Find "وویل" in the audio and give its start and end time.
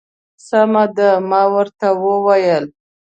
2.03-2.65